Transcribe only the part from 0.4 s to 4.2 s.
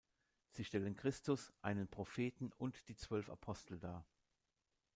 Sie stellen Christus, einen Propheten und die zwölf Apostel dar.